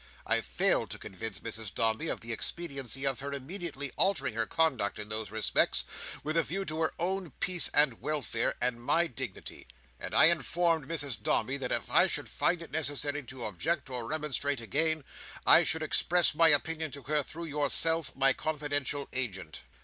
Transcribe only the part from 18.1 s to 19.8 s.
my confidential agent."